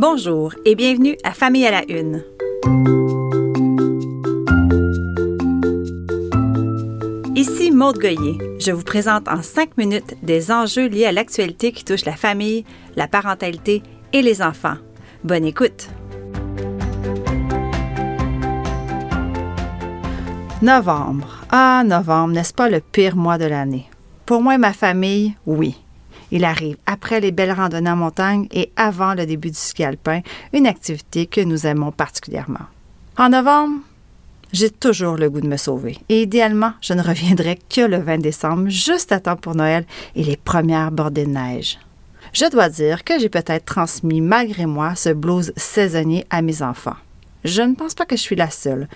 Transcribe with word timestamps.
Bonjour 0.00 0.54
et 0.64 0.76
bienvenue 0.76 1.16
à 1.24 1.32
Famille 1.32 1.66
à 1.66 1.72
la 1.72 1.82
Une. 1.90 2.22
Ici 7.34 7.72
Maude 7.72 7.98
Goyer. 7.98 8.38
Je 8.60 8.70
vous 8.70 8.84
présente 8.84 9.26
en 9.26 9.42
cinq 9.42 9.76
minutes 9.76 10.14
des 10.22 10.52
enjeux 10.52 10.86
liés 10.86 11.06
à 11.06 11.10
l'actualité 11.10 11.72
qui 11.72 11.84
touche 11.84 12.04
la 12.04 12.14
famille, 12.14 12.64
la 12.94 13.08
parentalité 13.08 13.82
et 14.12 14.22
les 14.22 14.40
enfants. 14.40 14.76
Bonne 15.24 15.44
écoute! 15.44 15.88
Novembre. 20.62 21.44
Ah, 21.50 21.82
novembre, 21.84 22.34
n'est-ce 22.34 22.54
pas 22.54 22.68
le 22.68 22.78
pire 22.78 23.16
mois 23.16 23.36
de 23.36 23.46
l'année? 23.46 23.90
Pour 24.26 24.42
moi 24.42 24.54
et 24.54 24.58
ma 24.58 24.72
famille, 24.72 25.34
oui. 25.44 25.74
Il 26.30 26.44
arrive 26.44 26.76
après 26.86 27.20
les 27.20 27.32
belles 27.32 27.52
randonnées 27.52 27.90
en 27.90 27.96
montagne 27.96 28.46
et 28.52 28.70
avant 28.76 29.14
le 29.14 29.26
début 29.26 29.50
du 29.50 29.56
ski 29.56 29.84
alpin, 29.84 30.20
une 30.52 30.66
activité 30.66 31.26
que 31.26 31.40
nous 31.40 31.66
aimons 31.66 31.90
particulièrement. 31.90 32.66
En 33.16 33.30
novembre, 33.30 33.80
j'ai 34.52 34.70
toujours 34.70 35.16
le 35.16 35.28
goût 35.30 35.40
de 35.40 35.48
me 35.48 35.56
sauver. 35.56 35.98
Et 36.08 36.22
idéalement, 36.22 36.72
je 36.80 36.94
ne 36.94 37.02
reviendrai 37.02 37.58
que 37.68 37.80
le 37.80 37.98
20 37.98 38.18
décembre, 38.18 38.68
juste 38.68 39.12
à 39.12 39.20
temps 39.20 39.36
pour 39.36 39.54
Noël 39.54 39.84
et 40.14 40.22
les 40.22 40.36
premières 40.36 40.90
bordées 40.90 41.26
de 41.26 41.30
neige. 41.30 41.78
Je 42.32 42.50
dois 42.50 42.68
dire 42.68 43.04
que 43.04 43.18
j'ai 43.18 43.28
peut-être 43.28 43.64
transmis 43.64 44.20
malgré 44.20 44.66
moi 44.66 44.94
ce 44.94 45.10
blues 45.10 45.52
saisonnier 45.56 46.26
à 46.30 46.42
mes 46.42 46.62
enfants. 46.62 46.96
Je 47.44 47.62
ne 47.62 47.74
pense 47.74 47.94
pas 47.94 48.04
que 48.04 48.16
je 48.16 48.22
suis 48.22 48.36
la 48.36 48.50
seule. 48.50 48.88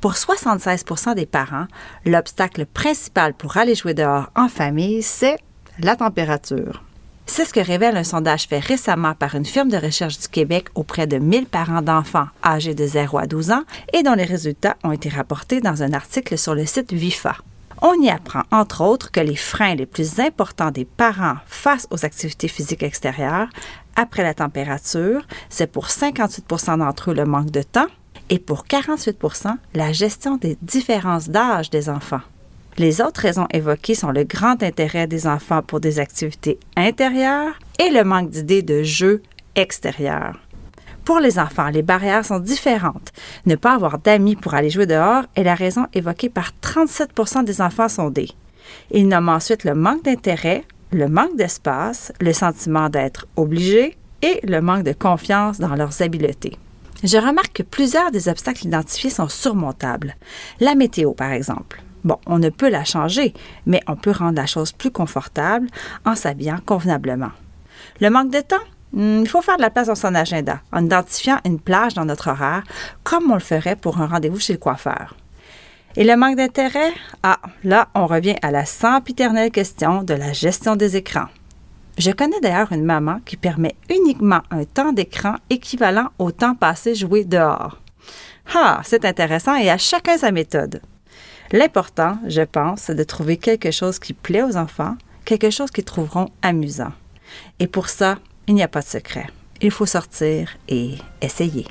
Pour 0.00 0.12
76% 0.12 1.14
des 1.14 1.26
parents, 1.26 1.66
l'obstacle 2.04 2.66
principal 2.66 3.34
pour 3.34 3.56
aller 3.56 3.74
jouer 3.74 3.94
dehors 3.94 4.30
en 4.36 4.48
famille, 4.48 5.02
c'est 5.02 5.38
la 5.78 5.96
température. 5.96 6.82
C'est 7.26 7.44
ce 7.44 7.52
que 7.52 7.60
révèle 7.60 7.96
un 7.96 8.04
sondage 8.04 8.44
fait 8.44 8.60
récemment 8.60 9.14
par 9.14 9.34
une 9.34 9.44
firme 9.44 9.68
de 9.68 9.76
recherche 9.76 10.18
du 10.18 10.28
Québec 10.28 10.68
auprès 10.74 11.06
de 11.06 11.18
1000 11.18 11.46
parents 11.46 11.82
d'enfants 11.82 12.28
âgés 12.44 12.74
de 12.74 12.86
0 12.86 13.18
à 13.18 13.26
12 13.26 13.50
ans 13.50 13.64
et 13.92 14.02
dont 14.02 14.14
les 14.14 14.24
résultats 14.24 14.76
ont 14.84 14.92
été 14.92 15.08
rapportés 15.08 15.60
dans 15.60 15.82
un 15.82 15.92
article 15.92 16.38
sur 16.38 16.54
le 16.54 16.64
site 16.64 16.92
VIFA. 16.92 17.36
On 17.82 18.00
y 18.00 18.08
apprend, 18.08 18.42
entre 18.52 18.82
autres, 18.82 19.10
que 19.10 19.20
les 19.20 19.36
freins 19.36 19.74
les 19.74 19.86
plus 19.86 20.20
importants 20.20 20.70
des 20.70 20.84
parents 20.84 21.36
face 21.46 21.86
aux 21.90 22.04
activités 22.04 22.48
physiques 22.48 22.82
extérieures 22.82 23.48
après 23.96 24.22
la 24.22 24.34
température, 24.34 25.26
c'est 25.50 25.70
pour 25.70 25.86
58% 25.86 26.78
d'entre 26.78 27.10
eux 27.10 27.14
le 27.14 27.24
manque 27.24 27.50
de 27.50 27.62
temps 27.62 27.88
et 28.30 28.38
pour 28.38 28.64
48% 28.66 29.54
la 29.74 29.92
gestion 29.92 30.36
des 30.36 30.56
différences 30.62 31.28
d'âge 31.28 31.70
des 31.70 31.88
enfants. 31.88 32.20
Les 32.78 33.00
autres 33.00 33.22
raisons 33.22 33.46
évoquées 33.52 33.94
sont 33.94 34.10
le 34.10 34.24
grand 34.24 34.62
intérêt 34.62 35.06
des 35.06 35.26
enfants 35.26 35.62
pour 35.62 35.80
des 35.80 35.98
activités 35.98 36.58
intérieures 36.76 37.58
et 37.78 37.90
le 37.90 38.04
manque 38.04 38.28
d'idées 38.28 38.62
de 38.62 38.82
jeux 38.82 39.22
extérieurs. 39.54 40.38
Pour 41.06 41.20
les 41.20 41.38
enfants, 41.38 41.68
les 41.68 41.82
barrières 41.82 42.24
sont 42.26 42.38
différentes. 42.38 43.12
Ne 43.46 43.54
pas 43.54 43.74
avoir 43.74 43.98
d'amis 43.98 44.36
pour 44.36 44.52
aller 44.52 44.68
jouer 44.68 44.86
dehors 44.86 45.22
est 45.36 45.44
la 45.44 45.54
raison 45.54 45.86
évoquée 45.94 46.28
par 46.28 46.50
37% 46.62 47.44
des 47.44 47.62
enfants 47.62 47.88
sondés. 47.88 48.32
Ils 48.90 49.08
nomment 49.08 49.30
ensuite 49.30 49.64
le 49.64 49.74
manque 49.74 50.04
d'intérêt, 50.04 50.64
le 50.92 51.08
manque 51.08 51.36
d'espace, 51.36 52.12
le 52.20 52.32
sentiment 52.34 52.90
d'être 52.90 53.26
obligé 53.36 53.96
et 54.20 54.40
le 54.46 54.60
manque 54.60 54.82
de 54.82 54.92
confiance 54.92 55.58
dans 55.58 55.76
leurs 55.76 56.02
habiletés. 56.02 56.58
Je 57.04 57.16
remarque 57.16 57.52
que 57.52 57.62
plusieurs 57.62 58.10
des 58.10 58.28
obstacles 58.28 58.66
identifiés 58.66 59.10
sont 59.10 59.28
surmontables. 59.28 60.16
La 60.60 60.74
météo, 60.74 61.12
par 61.12 61.32
exemple. 61.32 61.82
Bon, 62.06 62.20
on 62.26 62.38
ne 62.38 62.50
peut 62.50 62.70
la 62.70 62.84
changer, 62.84 63.34
mais 63.66 63.80
on 63.88 63.96
peut 63.96 64.12
rendre 64.12 64.36
la 64.36 64.46
chose 64.46 64.70
plus 64.70 64.92
confortable 64.92 65.66
en 66.04 66.14
s'habillant 66.14 66.60
convenablement. 66.64 67.32
Le 68.00 68.10
manque 68.10 68.30
de 68.30 68.40
temps? 68.40 68.62
Hmm, 68.92 69.22
il 69.22 69.28
faut 69.28 69.42
faire 69.42 69.56
de 69.56 69.62
la 69.62 69.70
place 69.70 69.88
dans 69.88 69.96
son 69.96 70.14
agenda 70.14 70.60
en 70.70 70.84
identifiant 70.84 71.38
une 71.44 71.58
plage 71.58 71.94
dans 71.94 72.04
notre 72.04 72.30
horaire, 72.30 72.62
comme 73.02 73.32
on 73.32 73.34
le 73.34 73.40
ferait 73.40 73.74
pour 73.74 74.00
un 74.00 74.06
rendez-vous 74.06 74.38
chez 74.38 74.52
le 74.52 74.60
coiffeur. 74.60 75.16
Et 75.96 76.04
le 76.04 76.16
manque 76.16 76.36
d'intérêt? 76.36 76.92
Ah, 77.24 77.40
là, 77.64 77.88
on 77.96 78.06
revient 78.06 78.36
à 78.40 78.52
la 78.52 78.66
sempiternelle 78.66 79.50
question 79.50 80.04
de 80.04 80.14
la 80.14 80.32
gestion 80.32 80.76
des 80.76 80.96
écrans. 80.96 81.26
Je 81.98 82.12
connais 82.12 82.38
d'ailleurs 82.40 82.70
une 82.70 82.84
maman 82.84 83.18
qui 83.24 83.36
permet 83.36 83.74
uniquement 83.90 84.42
un 84.52 84.62
temps 84.62 84.92
d'écran 84.92 85.34
équivalent 85.50 86.10
au 86.20 86.30
temps 86.30 86.54
passé 86.54 86.94
joué 86.94 87.24
dehors. 87.24 87.80
Ah, 88.54 88.80
c'est 88.84 89.04
intéressant 89.04 89.56
et 89.56 89.70
à 89.70 89.76
chacun 89.76 90.16
sa 90.18 90.30
méthode. 90.30 90.80
L'important, 91.52 92.18
je 92.26 92.42
pense, 92.42 92.82
c'est 92.82 92.94
de 92.94 93.04
trouver 93.04 93.36
quelque 93.36 93.70
chose 93.70 93.98
qui 93.98 94.12
plaît 94.12 94.42
aux 94.42 94.56
enfants, 94.56 94.96
quelque 95.24 95.50
chose 95.50 95.70
qu'ils 95.70 95.84
trouveront 95.84 96.28
amusant. 96.42 96.92
Et 97.60 97.66
pour 97.66 97.88
ça, 97.88 98.18
il 98.46 98.54
n'y 98.54 98.62
a 98.62 98.68
pas 98.68 98.80
de 98.80 98.86
secret. 98.86 99.26
Il 99.60 99.70
faut 99.70 99.86
sortir 99.86 100.50
et 100.68 100.96
essayer. 101.20 101.66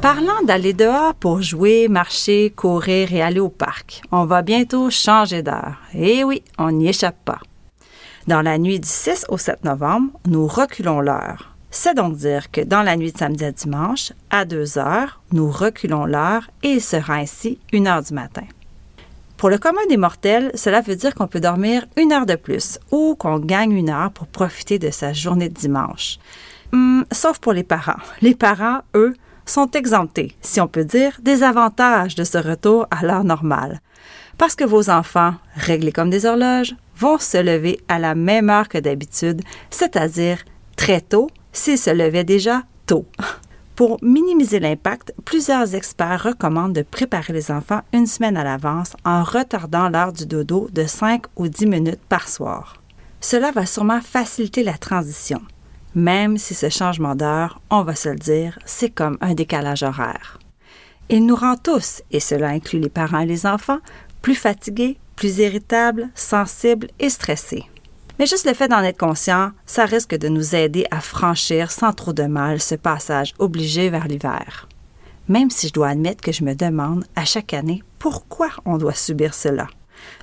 Parlant 0.00 0.42
d'aller 0.44 0.72
dehors 0.72 1.14
pour 1.14 1.42
jouer, 1.42 1.88
marcher, 1.88 2.52
courir 2.54 3.12
et 3.12 3.22
aller 3.22 3.40
au 3.40 3.48
parc, 3.48 4.02
on 4.12 4.24
va 4.24 4.42
bientôt 4.42 4.88
changer 4.88 5.42
d'heure. 5.42 5.78
Et 5.94 6.22
oui, 6.22 6.42
on 6.58 6.70
n'y 6.70 6.88
échappe 6.88 7.24
pas. 7.24 7.40
Dans 8.28 8.40
la 8.40 8.58
nuit 8.58 8.78
du 8.78 8.88
6 8.88 9.26
au 9.28 9.38
7 9.38 9.64
novembre, 9.64 10.12
nous 10.26 10.46
reculons 10.46 11.00
l'heure. 11.00 11.55
C'est 11.78 11.92
donc 11.92 12.16
dire 12.16 12.50
que 12.50 12.62
dans 12.62 12.82
la 12.82 12.96
nuit 12.96 13.12
de 13.12 13.18
samedi 13.18 13.44
à 13.44 13.52
dimanche, 13.52 14.14
à 14.30 14.46
2 14.46 14.78
heures, 14.78 15.20
nous 15.30 15.50
reculons 15.50 16.06
l'heure 16.06 16.50
et 16.62 16.70
il 16.70 16.80
sera 16.80 17.16
ainsi 17.16 17.58
1 17.70 17.86
heure 17.86 18.02
du 18.02 18.14
matin. 18.14 18.44
Pour 19.36 19.50
le 19.50 19.58
commun 19.58 19.86
des 19.90 19.98
mortels, 19.98 20.50
cela 20.54 20.80
veut 20.80 20.96
dire 20.96 21.14
qu'on 21.14 21.26
peut 21.26 21.38
dormir 21.38 21.84
une 21.98 22.12
heure 22.12 22.24
de 22.24 22.34
plus 22.34 22.78
ou 22.90 23.14
qu'on 23.14 23.38
gagne 23.38 23.72
une 23.72 23.90
heure 23.90 24.10
pour 24.10 24.26
profiter 24.26 24.78
de 24.78 24.90
sa 24.90 25.12
journée 25.12 25.50
de 25.50 25.54
dimanche. 25.54 26.18
Hum, 26.72 27.04
sauf 27.12 27.40
pour 27.40 27.52
les 27.52 27.62
parents. 27.62 28.00
Les 28.22 28.34
parents, 28.34 28.80
eux, 28.94 29.12
sont 29.44 29.70
exemptés, 29.72 30.34
si 30.40 30.62
on 30.62 30.68
peut 30.68 30.86
dire, 30.86 31.18
des 31.20 31.42
avantages 31.42 32.14
de 32.14 32.24
ce 32.24 32.38
retour 32.38 32.86
à 32.90 33.04
l'heure 33.04 33.24
normale. 33.24 33.82
Parce 34.38 34.54
que 34.54 34.64
vos 34.64 34.88
enfants, 34.88 35.34
réglés 35.54 35.92
comme 35.92 36.10
des 36.10 36.24
horloges, 36.24 36.74
vont 36.96 37.18
se 37.18 37.36
lever 37.36 37.78
à 37.86 37.98
la 37.98 38.14
même 38.14 38.48
heure 38.48 38.70
que 38.70 38.78
d'habitude, 38.78 39.42
c'est-à-dire 39.68 40.38
très 40.74 41.02
tôt 41.02 41.28
s'ils 41.56 41.78
se 41.78 41.90
levaient 41.90 42.24
déjà 42.24 42.62
tôt. 42.86 43.06
Pour 43.74 43.98
minimiser 44.02 44.60
l'impact, 44.60 45.12
plusieurs 45.24 45.74
experts 45.74 46.22
recommandent 46.22 46.74
de 46.74 46.82
préparer 46.82 47.32
les 47.32 47.50
enfants 47.50 47.82
une 47.92 48.06
semaine 48.06 48.36
à 48.36 48.44
l'avance 48.44 48.94
en 49.04 49.22
retardant 49.22 49.88
l'heure 49.88 50.12
du 50.12 50.26
dodo 50.26 50.68
de 50.72 50.84
5 50.84 51.24
ou 51.36 51.48
10 51.48 51.66
minutes 51.66 52.00
par 52.08 52.28
soir. 52.28 52.82
Cela 53.20 53.50
va 53.50 53.66
sûrement 53.66 54.00
faciliter 54.00 54.62
la 54.62 54.78
transition, 54.78 55.40
même 55.94 56.36
si 56.36 56.54
ce 56.54 56.68
changement 56.68 57.14
d'heure, 57.14 57.60
on 57.70 57.82
va 57.82 57.94
se 57.94 58.10
le 58.10 58.16
dire, 58.16 58.58
c'est 58.64 58.90
comme 58.90 59.18
un 59.20 59.34
décalage 59.34 59.82
horaire. 59.82 60.38
Il 61.08 61.24
nous 61.24 61.36
rend 61.36 61.56
tous, 61.56 62.02
et 62.10 62.20
cela 62.20 62.48
inclut 62.48 62.80
les 62.80 62.88
parents 62.88 63.20
et 63.20 63.26
les 63.26 63.46
enfants, 63.46 63.78
plus 64.20 64.34
fatigués, 64.34 64.98
plus 65.16 65.38
irritables, 65.38 66.08
sensibles 66.14 66.88
et 66.98 67.08
stressés. 67.08 67.64
Mais 68.18 68.26
juste 68.26 68.46
le 68.46 68.54
fait 68.54 68.68
d'en 68.68 68.82
être 68.82 68.98
conscient, 68.98 69.50
ça 69.66 69.84
risque 69.84 70.16
de 70.16 70.28
nous 70.28 70.54
aider 70.54 70.86
à 70.90 71.00
franchir 71.00 71.70
sans 71.70 71.92
trop 71.92 72.12
de 72.12 72.22
mal 72.24 72.60
ce 72.60 72.74
passage 72.74 73.34
obligé 73.38 73.90
vers 73.90 74.08
l'hiver. 74.08 74.68
Même 75.28 75.50
si 75.50 75.68
je 75.68 75.72
dois 75.72 75.88
admettre 75.88 76.22
que 76.22 76.32
je 76.32 76.44
me 76.44 76.54
demande 76.54 77.04
à 77.14 77.24
chaque 77.24 77.52
année 77.52 77.82
pourquoi 77.98 78.48
on 78.64 78.78
doit 78.78 78.94
subir 78.94 79.34
cela. 79.34 79.66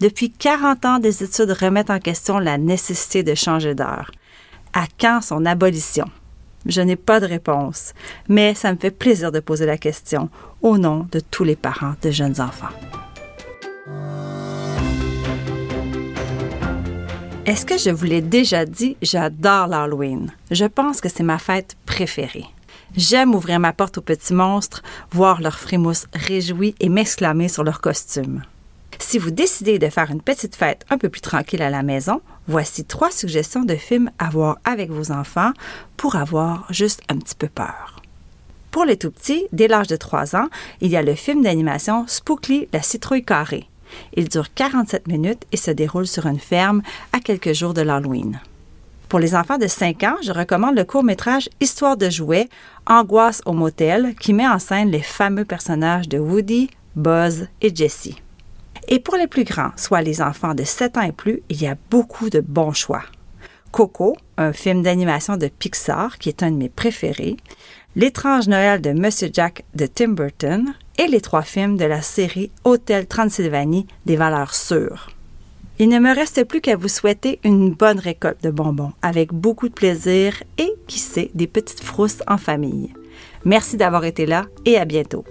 Depuis 0.00 0.30
40 0.30 0.84
ans, 0.84 0.98
des 0.98 1.22
études 1.22 1.52
remettent 1.52 1.90
en 1.90 2.00
question 2.00 2.38
la 2.38 2.58
nécessité 2.58 3.22
de 3.22 3.34
changer 3.34 3.74
d'heure. 3.74 4.10
À 4.72 4.84
quand 5.00 5.20
son 5.22 5.46
abolition? 5.46 6.06
Je 6.66 6.80
n'ai 6.80 6.96
pas 6.96 7.20
de 7.20 7.26
réponse, 7.26 7.94
mais 8.28 8.54
ça 8.54 8.72
me 8.72 8.78
fait 8.78 8.90
plaisir 8.90 9.32
de 9.32 9.40
poser 9.40 9.64
la 9.64 9.78
question 9.78 10.28
au 10.60 10.76
nom 10.76 11.06
de 11.12 11.20
tous 11.20 11.44
les 11.44 11.56
parents 11.56 11.94
de 12.02 12.10
jeunes 12.10 12.40
enfants. 12.40 12.68
Est-ce 17.48 17.64
que 17.64 17.78
je 17.78 17.88
vous 17.88 18.04
l'ai 18.04 18.20
déjà 18.20 18.66
dit, 18.66 18.98
j'adore 19.00 19.68
l'Halloween. 19.68 20.30
Je 20.50 20.66
pense 20.66 21.00
que 21.00 21.08
c'est 21.08 21.22
ma 21.22 21.38
fête 21.38 21.78
préférée. 21.86 22.44
J'aime 22.94 23.34
ouvrir 23.34 23.58
ma 23.58 23.72
porte 23.72 23.96
aux 23.96 24.02
petits 24.02 24.34
monstres, 24.34 24.82
voir 25.12 25.40
leurs 25.40 25.58
frémousses 25.58 26.08
réjouis 26.12 26.74
et 26.78 26.90
m'exclamer 26.90 27.48
sur 27.48 27.64
leurs 27.64 27.80
costumes. 27.80 28.42
Si 28.98 29.16
vous 29.16 29.30
décidez 29.30 29.78
de 29.78 29.88
faire 29.88 30.10
une 30.10 30.20
petite 30.20 30.56
fête 30.56 30.84
un 30.90 30.98
peu 30.98 31.08
plus 31.08 31.22
tranquille 31.22 31.62
à 31.62 31.70
la 31.70 31.82
maison, 31.82 32.20
voici 32.48 32.84
trois 32.84 33.10
suggestions 33.10 33.64
de 33.64 33.76
films 33.76 34.10
à 34.18 34.28
voir 34.28 34.58
avec 34.64 34.90
vos 34.90 35.10
enfants 35.10 35.52
pour 35.96 36.16
avoir 36.16 36.66
juste 36.68 37.00
un 37.08 37.16
petit 37.16 37.34
peu 37.34 37.48
peur. 37.48 38.02
Pour 38.70 38.84
les 38.84 38.98
tout 38.98 39.10
petits, 39.10 39.46
dès 39.52 39.68
l'âge 39.68 39.86
de 39.86 39.96
3 39.96 40.36
ans, 40.36 40.48
il 40.82 40.90
y 40.90 40.96
a 40.98 41.02
le 41.02 41.14
film 41.14 41.42
d'animation 41.42 42.04
Spookly 42.08 42.68
la 42.74 42.82
citrouille 42.82 43.24
carrée. 43.24 43.66
Il 44.14 44.28
dure 44.28 44.52
47 44.54 45.08
minutes 45.08 45.44
et 45.52 45.56
se 45.56 45.70
déroule 45.70 46.06
sur 46.06 46.26
une 46.26 46.38
ferme 46.38 46.82
à 47.12 47.20
quelques 47.20 47.52
jours 47.52 47.74
de 47.74 47.82
l'Halloween. 47.82 48.40
Pour 49.08 49.18
les 49.18 49.34
enfants 49.34 49.56
de 49.56 49.66
5 49.66 50.02
ans, 50.02 50.16
je 50.22 50.32
recommande 50.32 50.76
le 50.76 50.84
court-métrage 50.84 51.48
Histoire 51.60 51.96
de 51.96 52.10
jouets, 52.10 52.48
Angoisse 52.86 53.40
au 53.46 53.52
motel, 53.52 54.14
qui 54.16 54.34
met 54.34 54.46
en 54.46 54.58
scène 54.58 54.90
les 54.90 55.00
fameux 55.00 55.46
personnages 55.46 56.08
de 56.08 56.18
Woody, 56.18 56.68
Buzz 56.94 57.48
et 57.62 57.74
Jessie. 57.74 58.20
Et 58.86 58.98
pour 58.98 59.16
les 59.16 59.26
plus 59.26 59.44
grands, 59.44 59.72
soit 59.76 60.02
les 60.02 60.20
enfants 60.20 60.54
de 60.54 60.64
7 60.64 60.98
ans 60.98 61.02
et 61.02 61.12
plus, 61.12 61.42
il 61.48 61.62
y 61.62 61.66
a 61.66 61.76
beaucoup 61.90 62.28
de 62.28 62.40
bons 62.40 62.72
choix. 62.72 63.02
Coco, 63.70 64.16
un 64.36 64.52
film 64.52 64.82
d'animation 64.82 65.36
de 65.36 65.48
Pixar 65.48 66.18
qui 66.18 66.28
est 66.28 66.42
un 66.42 66.50
de 66.50 66.56
mes 66.56 66.68
préférés, 66.68 67.36
L'étrange 67.96 68.46
Noël 68.46 68.80
de 68.80 68.92
Monsieur 68.92 69.28
Jack 69.32 69.64
de 69.74 69.86
Tim 69.86 70.10
Burton 70.10 70.72
et 70.98 71.08
les 71.08 71.20
trois 71.20 71.42
films 71.42 71.76
de 71.76 71.84
la 71.84 72.00
série 72.00 72.52
Hôtel 72.62 73.06
Transylvanie 73.06 73.88
des 74.06 74.14
valeurs 74.14 74.54
sûres. 74.54 75.10
Il 75.80 75.88
ne 75.88 75.98
me 75.98 76.14
reste 76.14 76.44
plus 76.44 76.60
qu'à 76.60 76.76
vous 76.76 76.86
souhaiter 76.86 77.40
une 77.42 77.72
bonne 77.72 77.98
récolte 77.98 78.44
de 78.44 78.50
bonbons 78.50 78.92
avec 79.02 79.32
beaucoup 79.32 79.68
de 79.68 79.74
plaisir 79.74 80.42
et, 80.58 80.72
qui 80.86 80.98
sait, 80.98 81.30
des 81.34 81.46
petites 81.48 81.82
frousses 81.82 82.22
en 82.28 82.38
famille. 82.38 82.92
Merci 83.44 83.76
d'avoir 83.76 84.04
été 84.04 84.26
là 84.26 84.44
et 84.64 84.76
à 84.76 84.84
bientôt. 84.84 85.24